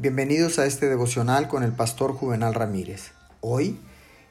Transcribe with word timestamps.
Bienvenidos 0.00 0.60
a 0.60 0.64
este 0.64 0.88
devocional 0.88 1.48
con 1.48 1.64
el 1.64 1.72
pastor 1.72 2.12
Juvenal 2.12 2.54
Ramírez. 2.54 3.10
Hoy 3.40 3.80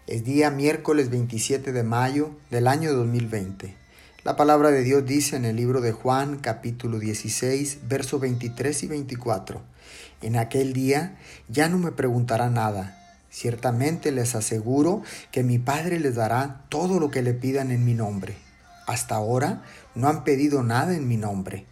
es 0.07 0.23
día 0.23 0.49
miércoles 0.49 1.09
27 1.09 1.73
de 1.73 1.83
mayo 1.83 2.31
del 2.49 2.69
año 2.69 2.93
2020. 2.93 3.75
La 4.23 4.37
palabra 4.37 4.71
de 4.71 4.81
Dios 4.83 5.05
dice 5.05 5.35
en 5.35 5.43
el 5.43 5.57
libro 5.57 5.81
de 5.81 5.91
Juan 5.91 6.37
capítulo 6.37 6.99
16, 6.99 7.79
versos 7.89 8.21
23 8.21 8.83
y 8.83 8.87
24. 8.87 9.61
En 10.21 10.37
aquel 10.37 10.71
día 10.71 11.17
ya 11.49 11.67
no 11.67 11.79
me 11.79 11.91
preguntará 11.91 12.49
nada. 12.49 12.97
Ciertamente 13.29 14.13
les 14.13 14.35
aseguro 14.35 15.01
que 15.33 15.43
mi 15.43 15.59
Padre 15.59 15.99
les 15.99 16.15
dará 16.15 16.63
todo 16.69 16.97
lo 16.97 17.11
que 17.11 17.21
le 17.21 17.33
pidan 17.33 17.71
en 17.71 17.83
mi 17.83 17.93
nombre. 17.93 18.37
Hasta 18.85 19.15
ahora 19.15 19.63
no 19.95 20.07
han 20.07 20.23
pedido 20.23 20.63
nada 20.63 20.95
en 20.95 21.09
mi 21.09 21.17
nombre. 21.17 21.65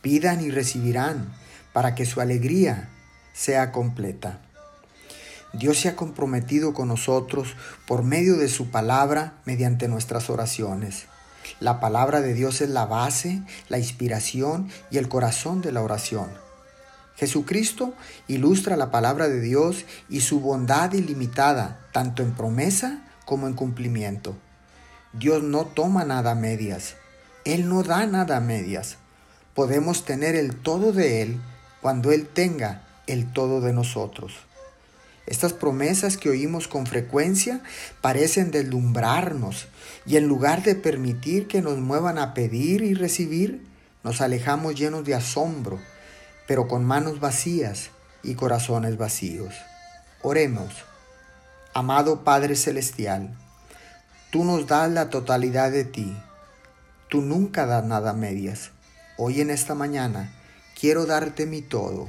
Pidan 0.00 0.42
y 0.42 0.50
recibirán, 0.50 1.30
para 1.74 1.94
que 1.94 2.06
su 2.06 2.22
alegría 2.22 2.88
sea 3.34 3.72
completa. 3.72 4.40
Dios 5.52 5.78
se 5.78 5.88
ha 5.88 5.96
comprometido 5.96 6.72
con 6.72 6.88
nosotros 6.88 7.54
por 7.86 8.02
medio 8.02 8.36
de 8.38 8.48
su 8.48 8.70
palabra 8.70 9.34
mediante 9.44 9.88
nuestras 9.88 10.30
oraciones. 10.30 11.06
La 11.60 11.78
palabra 11.78 12.22
de 12.22 12.32
Dios 12.32 12.60
es 12.60 12.70
la 12.70 12.86
base, 12.86 13.42
la 13.68 13.78
inspiración 13.78 14.70
y 14.90 14.96
el 14.96 15.08
corazón 15.08 15.60
de 15.60 15.72
la 15.72 15.82
oración. 15.82 16.28
Jesucristo 17.16 17.94
ilustra 18.26 18.76
la 18.76 18.90
palabra 18.90 19.28
de 19.28 19.40
Dios 19.40 19.84
y 20.08 20.22
su 20.22 20.40
bondad 20.40 20.92
ilimitada, 20.94 21.86
tanto 21.92 22.22
en 22.22 22.32
promesa 22.32 23.04
como 23.24 23.46
en 23.46 23.54
cumplimiento. 23.54 24.34
Dios 25.12 25.42
no 25.42 25.66
toma 25.66 26.04
nada 26.04 26.32
a 26.32 26.34
medias. 26.34 26.96
Él 27.44 27.68
no 27.68 27.82
da 27.82 28.06
nada 28.06 28.38
a 28.38 28.40
medias. 28.40 28.96
Podemos 29.54 30.04
tener 30.04 30.34
el 30.34 30.56
todo 30.56 30.92
de 30.92 31.22
Él 31.22 31.40
cuando 31.80 32.10
Él 32.10 32.26
tenga 32.26 32.82
el 33.06 33.32
todo 33.32 33.60
de 33.60 33.72
nosotros. 33.72 34.34
Estas 35.26 35.54
promesas 35.54 36.18
que 36.18 36.28
oímos 36.28 36.68
con 36.68 36.86
frecuencia 36.86 37.62
parecen 38.02 38.50
deslumbrarnos 38.50 39.68
y 40.06 40.16
en 40.16 40.26
lugar 40.26 40.62
de 40.62 40.74
permitir 40.74 41.48
que 41.48 41.62
nos 41.62 41.78
muevan 41.78 42.18
a 42.18 42.34
pedir 42.34 42.82
y 42.82 42.94
recibir, 42.94 43.66
nos 44.02 44.20
alejamos 44.20 44.74
llenos 44.74 45.04
de 45.04 45.14
asombro, 45.14 45.80
pero 46.46 46.68
con 46.68 46.84
manos 46.84 47.20
vacías 47.20 47.90
y 48.22 48.34
corazones 48.34 48.98
vacíos. 48.98 49.54
Oremos. 50.22 50.74
Amado 51.72 52.22
Padre 52.22 52.54
Celestial, 52.54 53.34
tú 54.30 54.44
nos 54.44 54.66
das 54.66 54.90
la 54.92 55.10
totalidad 55.10 55.72
de 55.72 55.84
ti. 55.84 56.16
Tú 57.08 57.20
nunca 57.22 57.66
das 57.66 57.84
nada 57.84 58.10
a 58.10 58.14
medias. 58.14 58.70
Hoy 59.16 59.40
en 59.40 59.50
esta 59.50 59.74
mañana 59.74 60.32
quiero 60.78 61.06
darte 61.06 61.46
mi 61.46 61.62
todo 61.62 62.08